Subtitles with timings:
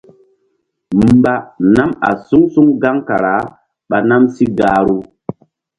[1.09, 1.33] Mba
[1.73, 3.35] nam a suŋ suŋ gaŋ kara
[3.89, 4.97] ɓa nam sí gahru.